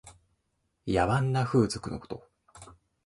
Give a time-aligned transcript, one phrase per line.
[0.87, 2.27] 野蛮な風俗のこと。